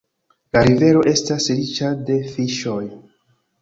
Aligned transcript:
La 0.55 0.63
rivero 0.67 1.03
estas 1.13 1.51
riĉa 1.59 1.93
de 2.11 2.19
fiŝoj. 2.35 2.85